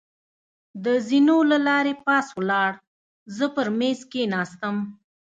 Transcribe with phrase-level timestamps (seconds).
[0.83, 2.71] د زېنو له لارې پاس ولاړ،
[3.37, 4.75] زه پر مېز کېناستم.